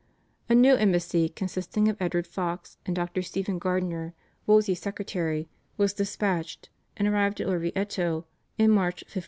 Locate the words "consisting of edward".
1.29-2.25